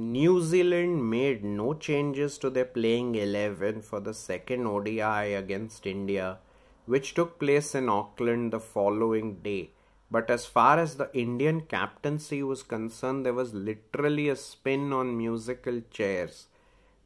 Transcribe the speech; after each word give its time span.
New 0.00 0.40
Zealand 0.40 1.10
made 1.10 1.44
no 1.44 1.74
changes 1.74 2.38
to 2.38 2.48
their 2.48 2.64
playing 2.64 3.16
11 3.16 3.82
for 3.82 4.00
the 4.00 4.14
second 4.14 4.66
ODI 4.66 5.34
against 5.34 5.86
India, 5.86 6.38
which 6.86 7.12
took 7.12 7.38
place 7.38 7.74
in 7.74 7.90
Auckland 7.90 8.50
the 8.50 8.60
following 8.60 9.34
day. 9.42 9.72
But 10.10 10.30
as 10.30 10.46
far 10.46 10.78
as 10.78 10.96
the 10.96 11.10
Indian 11.12 11.60
captaincy 11.60 12.42
was 12.42 12.62
concerned, 12.62 13.26
there 13.26 13.34
was 13.34 13.52
literally 13.52 14.30
a 14.30 14.36
spin 14.36 14.90
on 14.94 15.18
musical 15.18 15.82
chairs. 15.90 16.46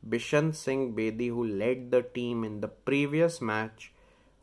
Bishan 0.08 0.54
Singh 0.54 0.94
Bedi, 0.94 1.30
who 1.30 1.44
led 1.44 1.90
the 1.90 2.02
team 2.02 2.44
in 2.44 2.60
the 2.60 2.68
previous 2.68 3.40
match, 3.40 3.92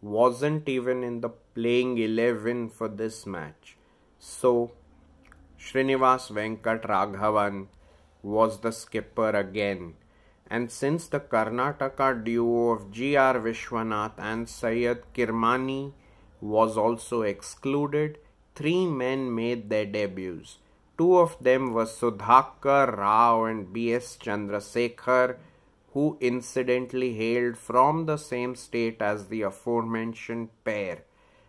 wasn't 0.01 0.67
even 0.67 1.05
in 1.05 1.21
the 1.21 1.29
playing 1.29 1.97
11 1.97 2.71
for 2.71 2.89
this 2.89 3.25
match. 3.25 3.77
So, 4.19 4.73
Srinivas 5.57 6.29
Venkataraghavan 6.31 7.67
was 8.23 8.59
the 8.59 8.71
skipper 8.71 9.29
again. 9.29 9.93
And 10.49 10.69
since 10.69 11.07
the 11.07 11.19
Karnataka 11.19 12.23
duo 12.23 12.71
of 12.71 12.91
G.R. 12.91 13.39
Viswanath 13.39 14.17
and 14.17 14.49
Syed 14.49 15.03
Kirmani 15.13 15.93
was 16.41 16.77
also 16.77 17.21
excluded, 17.21 18.17
three 18.53 18.85
men 18.85 19.33
made 19.33 19.69
their 19.69 19.85
debuts. 19.85 20.57
Two 20.97 21.17
of 21.17 21.37
them 21.41 21.73
were 21.73 21.85
Sudhakar 21.85 22.97
Rao 22.97 23.45
and 23.45 23.71
B.S. 23.71 24.17
Chandrasekhar, 24.21 25.37
who 25.93 26.17
incidentally 26.19 27.13
hailed 27.13 27.57
from 27.57 28.05
the 28.05 28.17
same 28.17 28.55
state 28.55 29.01
as 29.01 29.27
the 29.27 29.41
aforementioned 29.41 30.49
pair. 30.63 31.03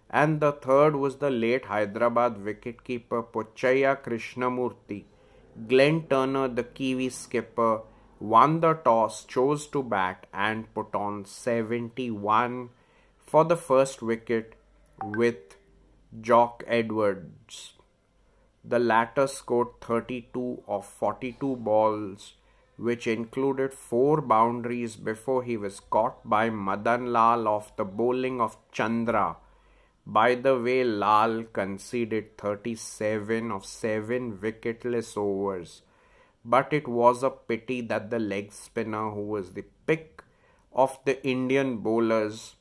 And 0.08 0.40
the 0.40 0.52
third 0.52 0.96
was 0.96 1.16
the 1.16 1.30
late 1.30 1.66
Hyderabad 1.66 2.36
wicketkeeper 2.36 3.24
Pochiah 3.32 4.02
Krishnamurthy 4.02 5.04
Glenn 5.68 6.06
Turner, 6.08 6.48
the 6.48 6.64
Kiwi 6.64 7.10
skipper, 7.10 7.82
won 8.18 8.60
the 8.60 8.74
toss, 8.74 9.24
chose 9.24 9.66
to 9.68 9.82
bat, 9.82 10.26
and 10.32 10.72
put 10.74 10.94
on 10.94 11.24
71 11.24 12.70
for 13.18 13.44
the 13.44 13.56
first 13.56 14.00
wicket 14.00 14.54
with 15.02 15.56
Jock 16.20 16.64
Edwards. 16.66 17.74
The 18.64 18.78
latter 18.78 19.26
scored 19.26 19.80
32 19.80 20.62
of 20.68 20.86
42 20.86 21.56
balls, 21.56 22.34
which 22.76 23.06
included 23.06 23.74
four 23.74 24.20
boundaries 24.22 24.96
before 24.96 25.42
he 25.42 25.56
was 25.56 25.80
caught 25.80 26.28
by 26.28 26.48
Madan 26.48 27.12
Lal 27.12 27.46
off 27.46 27.76
the 27.76 27.84
bowling 27.84 28.40
of 28.40 28.56
Chandra 28.70 29.36
by 30.06 30.34
the 30.34 30.58
way, 30.58 30.82
Lal 30.82 31.44
conceded 31.44 32.36
37 32.36 33.52
of 33.52 33.64
7 33.64 34.38
wicketless 34.38 35.16
overs, 35.16 35.82
but 36.44 36.72
it 36.72 36.88
was 36.88 37.22
a 37.22 37.30
pity 37.30 37.80
that 37.82 38.10
the 38.10 38.18
leg 38.18 38.52
spinner, 38.52 39.10
who 39.10 39.22
was 39.22 39.52
the 39.52 39.64
pick 39.86 40.22
of 40.72 40.98
the 41.04 41.24
Indian 41.24 41.78
bowlers 41.78 42.56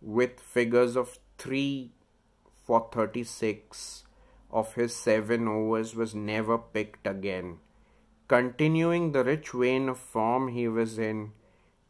with 0.00 0.40
figures 0.40 0.96
of 0.96 1.18
3 1.36 1.90
for 2.64 2.88
36 2.92 4.04
of 4.50 4.74
his 4.74 4.96
7 4.96 5.46
overs, 5.46 5.94
was 5.94 6.14
never 6.14 6.56
picked 6.56 7.06
again. 7.06 7.58
Continuing 8.26 9.12
the 9.12 9.24
rich 9.24 9.50
vein 9.50 9.88
of 9.88 9.98
form 9.98 10.48
he 10.48 10.66
was 10.66 10.98
in, 10.98 11.32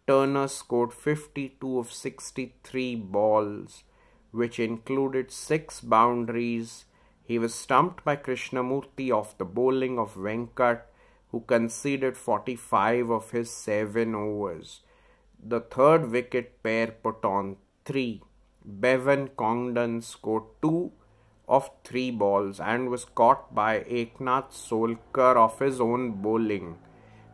Turner 0.06 0.48
scored 0.48 0.92
52 0.92 1.78
of 1.78 1.92
63 1.92 2.96
balls 2.96 3.84
which 4.32 4.58
included 4.58 5.30
six 5.30 5.80
boundaries. 5.80 6.84
He 7.22 7.38
was 7.38 7.54
stumped 7.54 8.04
by 8.04 8.16
Krishnamurthy 8.16 9.10
off 9.10 9.36
the 9.38 9.44
bowling 9.44 9.98
of 9.98 10.14
Venkat, 10.14 10.82
who 11.30 11.40
conceded 11.40 12.16
45 12.16 13.10
of 13.10 13.30
his 13.30 13.50
seven 13.50 14.14
overs. 14.14 14.80
The 15.42 15.60
third 15.60 16.10
wicket 16.10 16.62
pair 16.62 16.88
put 16.88 17.24
on 17.24 17.56
three. 17.84 18.22
Bevan 18.64 19.28
Congdon 19.36 20.02
scored 20.02 20.44
two 20.60 20.92
of 21.48 21.70
three 21.82 22.10
balls 22.10 22.60
and 22.60 22.90
was 22.90 23.04
caught 23.04 23.54
by 23.54 23.80
Eknath 23.80 24.52
Solkar 24.52 25.36
of 25.36 25.58
his 25.58 25.80
own 25.80 26.22
bowling. 26.22 26.76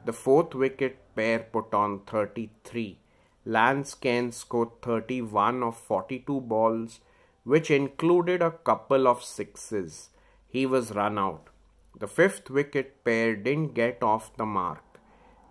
The 0.05 0.13
fourth 0.13 0.55
wicket 0.55 1.15
pair 1.17 1.41
put 1.41 1.75
on 1.75 2.01
33. 2.07 2.99
Lance 3.49 3.95
Cairns 3.95 4.39
scored 4.39 4.83
31 4.83 5.63
of 5.63 5.77
42 5.77 6.41
balls, 6.41 6.99
which 7.45 7.71
included 7.71 8.43
a 8.43 8.51
couple 8.51 9.07
of 9.07 9.23
sixes. 9.23 10.11
He 10.49 10.67
was 10.67 10.97
run 10.97 11.17
out. 11.17 11.51
The 11.97 12.09
fifth 12.09 12.51
wicket 12.51 13.05
pair 13.05 13.37
didn't 13.37 13.75
get 13.75 14.03
off 14.03 14.37
the 14.37 14.45
mark. 14.45 14.83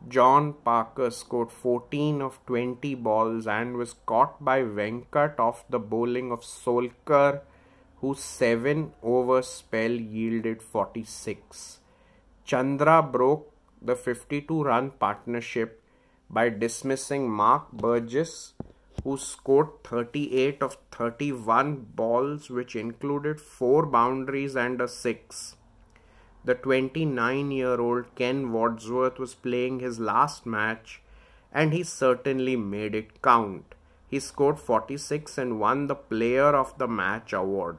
John 0.09 0.55
Parker 0.65 1.09
scored 1.09 1.53
14 1.53 2.21
of 2.21 2.45
20 2.45 2.95
balls 2.95 3.47
and 3.47 3.77
was 3.77 3.95
caught 4.05 4.43
by 4.43 4.61
Venkat 4.61 5.39
off 5.39 5.63
the 5.69 5.79
bowling 5.79 6.33
of 6.33 6.41
Solkar, 6.41 7.43
whose 8.01 8.19
7 8.19 8.91
over 9.01 9.41
spell 9.41 9.91
yielded 9.91 10.61
46. 10.61 11.79
Chandra 12.43 13.01
broke 13.01 13.51
the 13.81 13.95
52 13.95 14.63
run 14.63 14.91
partnership 14.91 15.81
by 16.35 16.49
dismissing 16.49 17.29
Mark 17.29 17.71
Burgess, 17.71 18.53
who 19.03 19.17
scored 19.17 19.69
38 19.83 20.61
of 20.61 20.77
31 20.91 21.75
balls, 21.95 22.49
which 22.49 22.75
included 22.75 23.39
4 23.39 23.85
boundaries 23.85 24.55
and 24.55 24.81
a 24.81 24.87
6. 24.87 25.55
The 26.43 26.55
29 26.55 27.51
year 27.51 27.79
old 27.79 28.13
Ken 28.15 28.51
Wadsworth 28.51 29.17
was 29.17 29.33
playing 29.33 29.79
his 29.79 29.99
last 29.99 30.45
match 30.45 31.01
and 31.51 31.73
he 31.73 31.83
certainly 31.83 32.55
made 32.55 32.93
it 32.93 33.21
count. 33.21 33.73
He 34.09 34.19
scored 34.19 34.59
46 34.59 35.37
and 35.37 35.59
won 35.59 35.87
the 35.87 35.95
Player 35.95 36.51
of 36.63 36.77
the 36.77 36.87
Match 36.87 37.31
award. 37.33 37.77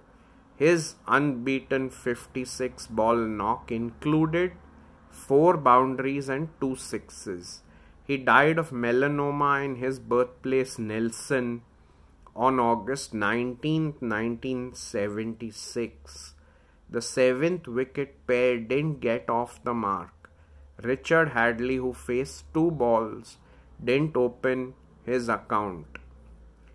His 0.57 0.95
unbeaten 1.07 1.91
56 1.91 2.87
ball 2.87 3.17
knock 3.17 3.71
included 3.71 4.53
4 5.11 5.59
boundaries 5.59 6.29
and 6.29 6.49
2 6.61 6.75
sixes. 6.77 7.63
He 8.07 8.17
died 8.17 8.59
of 8.59 8.71
melanoma 8.71 9.65
in 9.65 9.77
his 9.77 9.99
birthplace, 9.99 10.79
Nelson, 10.79 11.63
on 12.37 12.61
August 12.61 13.15
19, 13.15 13.95
1976. 13.99 16.35
The 16.89 17.03
seventh 17.03 17.67
wicket 17.67 18.25
pair 18.29 18.59
didn't 18.59 19.01
get 19.01 19.29
off 19.29 19.65
the 19.65 19.75
mark. 19.75 20.31
Richard 20.83 21.31
Hadlee, 21.31 21.79
who 21.79 21.93
faced 21.93 22.45
two 22.55 22.71
balls, 22.71 23.39
didn't 23.83 24.17
open 24.17 24.75
his 25.05 25.29
account. 25.29 25.99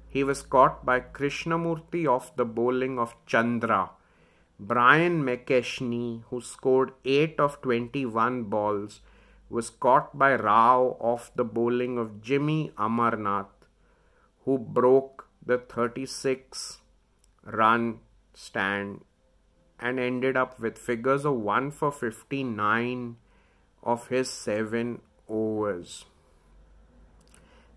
He 0.10 0.26
was 0.26 0.42
caught 0.42 0.86
by 0.86 1.00
Krishnamurthy 1.00 2.06
off 2.08 2.36
the 2.36 2.44
bowling 2.44 3.00
of 3.00 3.16
Chandra. 3.26 3.92
Brian 4.60 5.24
McKechnie, 5.24 6.24
who 6.30 6.42
scored 6.42 6.92
8 7.06 7.40
of 7.40 7.62
21 7.62 8.44
balls, 8.44 9.00
was 9.52 9.70
caught 9.70 10.18
by 10.18 10.34
Rao 10.36 10.98
off 11.00 11.32
the 11.36 11.44
bowling 11.44 11.98
of 11.98 12.22
Jimmy 12.22 12.72
Amarnath, 12.78 13.68
who 14.46 14.58
broke 14.58 15.28
the 15.46 15.58
36 15.58 16.80
run 17.44 18.00
stand 18.34 19.02
and 19.80 20.00
ended 20.00 20.38
up 20.38 20.60
with 20.60 20.78
figures 20.78 21.26
of 21.26 21.36
1 21.36 21.72
for 21.72 21.92
59 21.92 23.18
of 23.84 24.08
his 24.08 24.30
7 24.30 25.02
overs. 25.28 26.06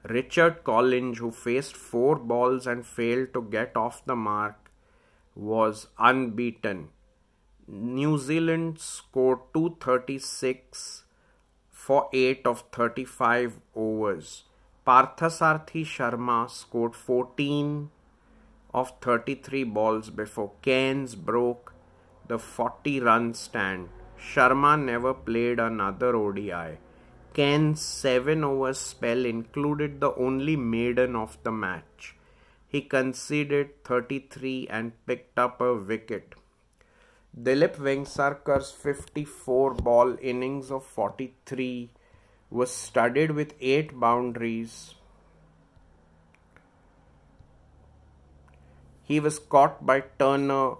Richard 0.04 0.62
Collinge, 0.64 1.16
who 1.16 1.30
faced 1.30 1.76
4 1.76 2.16
balls 2.16 2.66
and 2.66 2.86
failed 2.86 3.32
to 3.32 3.42
get 3.42 3.74
off 3.74 4.04
the 4.04 4.14
mark, 4.14 4.70
was 5.34 5.88
unbeaten. 5.98 6.88
New 7.66 8.18
Zealand 8.18 8.78
scored 8.78 9.38
236 9.54 11.03
for 11.84 12.08
8 12.12 12.46
of 12.46 12.64
35 12.72 13.60
overs. 13.74 14.44
Parthasarthi 14.86 15.82
Sharma 15.94 16.38
scored 16.48 16.94
14 16.96 17.90
of 18.72 18.92
33 19.00 19.64
balls 19.64 20.08
before 20.20 20.52
Cairns 20.62 21.14
broke 21.14 21.74
the 22.28 22.38
40 22.38 23.00
run 23.00 23.34
stand. 23.34 23.88
Sharma 24.18 24.72
never 24.82 25.12
played 25.12 25.60
another 25.60 26.16
ODI. 26.16 26.78
Cairns' 27.34 27.82
7 27.82 28.44
over 28.44 28.72
spell 28.72 29.26
included 29.26 30.00
the 30.00 30.14
only 30.14 30.56
maiden 30.56 31.14
of 31.16 31.36
the 31.42 31.52
match. 31.52 32.16
He 32.66 32.80
conceded 32.80 33.84
33 33.84 34.68
and 34.70 34.92
picked 35.06 35.38
up 35.38 35.60
a 35.60 35.74
wicket. 35.74 36.34
Dilip 37.36 37.74
Vengsarkar's 37.74 38.70
54 38.70 39.74
ball 39.74 40.16
innings 40.22 40.70
of 40.70 40.84
43 40.84 41.90
was 42.48 42.70
studded 42.70 43.32
with 43.32 43.54
8 43.60 43.98
boundaries. 43.98 44.94
He 49.02 49.18
was 49.18 49.40
caught 49.40 49.84
by 49.84 50.04
Turner. 50.16 50.76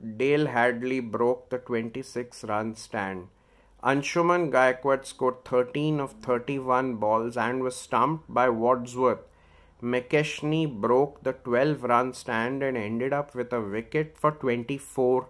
Dayle 0.00 0.46
Hadlee 0.46 1.00
broke 1.00 1.50
the 1.50 1.58
26 1.58 2.44
run 2.44 2.76
stand. 2.76 3.26
Anshuman 3.82 4.52
Gaikwad 4.52 5.04
scored 5.04 5.44
13 5.44 5.98
of 5.98 6.12
31 6.22 6.94
balls 6.96 7.36
and 7.36 7.60
was 7.60 7.74
stumped 7.74 8.32
by 8.32 8.48
Wadsworth. 8.48 9.26
McKechnie 9.82 10.80
broke 10.80 11.24
the 11.24 11.32
12 11.32 11.82
run 11.82 12.12
stand 12.12 12.62
and 12.62 12.76
ended 12.76 13.12
up 13.12 13.34
with 13.34 13.52
a 13.52 13.60
wicket 13.60 14.16
for 14.16 14.30
24 14.30 15.28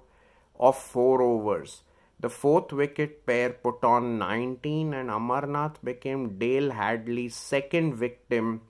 of 0.59 0.77
4 0.77 1.23
overs. 1.23 1.83
The 2.21 2.31
fourth 2.31 2.73
wicket 2.73 3.25
pair 3.27 3.51
put 3.51 3.85
on 3.85 4.19
19 4.19 4.93
and 4.93 5.09
Amarnath 5.09 5.77
became 5.85 6.39
Dayle 6.39 6.73
Hadlee's 6.73 7.37
second 7.37 7.95
victim 7.95 8.63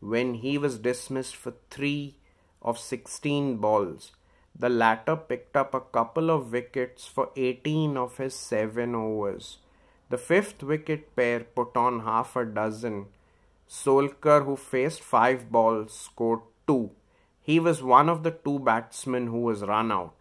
when 0.00 0.34
he 0.34 0.56
was 0.56 0.78
dismissed 0.78 1.36
for 1.36 1.54
3 1.70 2.14
of 2.62 2.78
16 2.78 3.58
balls. 3.58 4.12
The 4.58 4.68
latter 4.68 5.16
picked 5.16 5.56
up 5.56 5.74
a 5.74 5.80
couple 5.80 6.30
of 6.30 6.50
wickets 6.52 7.06
for 7.06 7.30
18 7.36 7.96
of 7.96 8.16
his 8.16 8.34
7 8.34 8.94
overs. 8.94 9.58
The 10.08 10.18
fifth 10.18 10.62
wicket 10.62 11.14
pair 11.14 11.40
put 11.40 11.76
on 11.76 12.00
half 12.00 12.34
a 12.36 12.44
dozen. 12.44 13.06
Solkar, 13.68 14.46
who 14.46 14.56
faced 14.56 15.02
5 15.02 15.50
balls, 15.52 15.92
scored 15.92 16.40
2. 16.66 16.90
He 17.42 17.60
was 17.60 17.82
one 17.82 18.08
of 18.08 18.22
the 18.22 18.30
two 18.30 18.58
batsmen 18.58 19.26
who 19.26 19.40
was 19.40 19.62
run 19.62 19.92
out. 19.92 20.17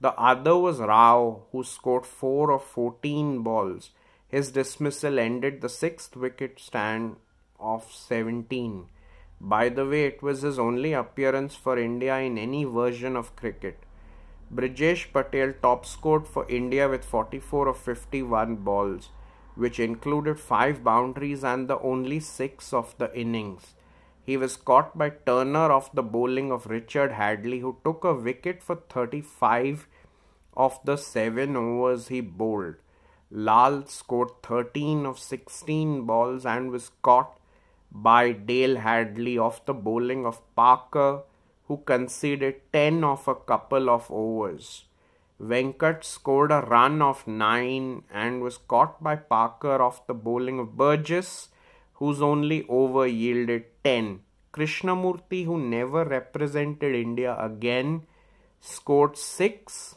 The 0.00 0.14
other 0.14 0.56
was 0.56 0.78
Rao, 0.78 1.42
who 1.52 1.62
scored 1.62 2.06
4 2.06 2.52
of 2.52 2.62
14 2.64 3.42
balls. 3.42 3.90
His 4.28 4.50
dismissal 4.50 5.18
ended 5.18 5.60
the 5.60 5.68
sixth 5.68 6.16
wicket 6.16 6.58
stand 6.58 7.16
of 7.58 7.92
17. 7.92 8.86
By 9.40 9.68
the 9.68 9.86
way, 9.86 10.04
it 10.04 10.22
was 10.22 10.42
his 10.42 10.58
only 10.58 10.94
appearance 10.94 11.54
for 11.54 11.78
India 11.78 12.18
in 12.18 12.38
any 12.38 12.64
version 12.64 13.16
of 13.16 13.36
cricket. 13.36 13.78
Brijesh 14.54 15.12
Patel 15.12 15.52
top 15.62 15.84
scored 15.84 16.26
for 16.26 16.48
India 16.48 16.88
with 16.88 17.04
44 17.04 17.68
of 17.68 17.76
51 17.76 18.56
balls, 18.56 19.10
which 19.54 19.78
included 19.78 20.40
5 20.40 20.82
boundaries 20.82 21.44
and 21.44 21.68
the 21.68 21.78
only 21.80 22.20
6 22.20 22.72
of 22.72 22.96
the 22.98 23.14
innings. 23.18 23.74
He 24.22 24.36
was 24.36 24.56
caught 24.56 24.96
by 24.96 25.10
Turner 25.10 25.70
off 25.72 25.92
the 25.92 26.02
bowling 26.02 26.52
of 26.52 26.66
Richard 26.66 27.12
Hadlee, 27.12 27.60
who 27.60 27.76
took 27.84 28.04
a 28.04 28.14
wicket 28.14 28.62
for 28.62 28.76
35 28.76 29.88
of 30.66 30.78
the 30.84 30.96
7 30.96 31.56
overs 31.56 32.08
he 32.08 32.20
bowled. 32.20 32.76
Lal 33.30 33.86
scored 33.86 34.30
13 34.42 35.06
of 35.06 35.18
16 35.18 36.04
balls 36.04 36.44
and 36.44 36.70
was 36.70 36.90
caught 37.08 37.38
by 38.08 38.32
Dayle 38.32 38.78
Hadlee 38.86 39.38
off 39.38 39.64
the 39.66 39.74
bowling 39.74 40.26
of 40.26 40.40
Parker, 40.56 41.22
who 41.66 41.76
conceded 41.92 42.56
10 42.72 43.04
of 43.04 43.26
a 43.28 43.34
couple 43.34 43.88
of 43.88 44.10
overs. 44.10 44.84
Venkat 45.40 46.04
scored 46.04 46.52
a 46.52 46.60
run 46.62 47.00
of 47.00 47.26
9 47.26 48.02
and 48.12 48.42
was 48.42 48.58
caught 48.58 49.02
by 49.02 49.14
Parker 49.16 49.80
off 49.80 50.06
the 50.06 50.18
bowling 50.26 50.58
of 50.58 50.76
Burgess, 50.76 51.48
whose 51.94 52.20
only 52.20 52.66
over 52.68 53.06
yielded 53.06 53.64
10. 53.84 54.20
Krishnamurthy, 54.52 55.44
who 55.44 55.58
never 55.58 56.04
represented 56.04 56.94
India 56.94 57.36
again, 57.38 58.02
scored 58.60 59.16
6 59.16 59.94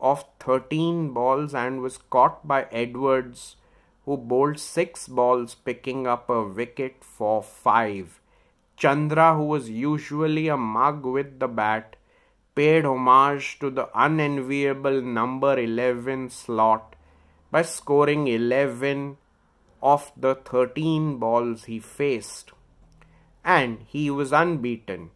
of 0.00 0.24
13 0.40 1.12
balls 1.12 1.54
and 1.54 1.80
was 1.80 1.98
caught 1.98 2.46
by 2.46 2.66
Edwards 2.70 3.56
who 4.06 4.16
bowled 4.16 4.58
six 4.58 5.08
balls, 5.08 5.54
picking 5.54 6.06
up 6.06 6.30
a 6.30 6.42
wicket 6.44 7.02
for 7.02 7.42
five. 7.42 8.20
Chandra, 8.76 9.34
who 9.34 9.44
was 9.44 9.68
usually 9.68 10.46
a 10.46 10.56
mug 10.56 11.04
with 11.04 11.40
the 11.40 11.48
bat, 11.48 11.96
paid 12.54 12.84
homage 12.84 13.58
to 13.58 13.68
the 13.68 13.88
unenviable 13.94 15.02
number 15.02 15.58
11 15.58 16.30
slot 16.30 16.94
by 17.50 17.62
scoring 17.62 18.28
11 18.28 19.16
of 19.82 20.12
the 20.16 20.36
13 20.36 21.18
balls 21.18 21.64
he 21.64 21.80
faced. 21.80 22.52
And 23.44 23.80
he 23.88 24.08
was 24.08 24.32
unbeaten. 24.32 25.10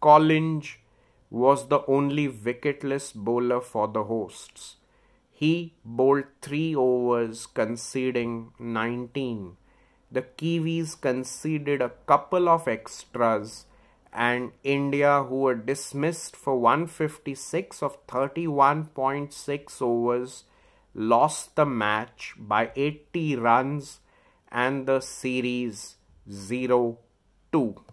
Collinge 0.00 0.78
was 1.32 1.68
the 1.68 1.80
only 1.86 2.28
wicketless 2.28 3.14
bowler 3.14 3.58
for 3.58 3.88
the 3.88 4.04
hosts. 4.04 4.76
He 5.30 5.74
bowled 5.82 6.26
three 6.42 6.74
overs, 6.76 7.46
conceding 7.46 8.52
19. 8.58 9.56
The 10.10 10.22
Kiwis 10.22 11.00
conceded 11.00 11.80
a 11.80 11.92
couple 12.04 12.50
of 12.50 12.68
extras, 12.68 13.64
and 14.12 14.52
India, 14.62 15.22
who 15.22 15.36
were 15.36 15.54
dismissed 15.54 16.36
for 16.36 16.58
156 16.58 17.82
of 17.82 18.06
31.6 18.06 19.80
overs, 19.80 20.44
lost 20.94 21.56
the 21.56 21.64
match 21.64 22.34
by 22.36 22.70
80 22.76 23.36
runs 23.36 24.00
and 24.50 24.86
the 24.86 25.00
series 25.00 25.96
0 26.30 26.98
2. 27.52 27.91